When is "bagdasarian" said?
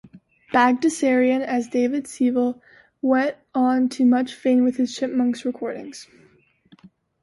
0.51-1.43